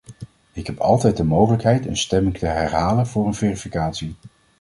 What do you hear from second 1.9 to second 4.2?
stemming te herhalen voor een verificatie.